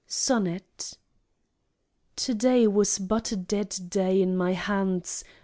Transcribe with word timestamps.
Sonnet 0.07 0.97
To 2.15 2.33
day 2.33 2.65
was 2.65 2.97
but 2.97 3.31
a 3.31 3.35
dead 3.35 3.75
day 3.87 4.19
in 4.19 4.35
my 4.35 4.53
hands. 4.53 5.23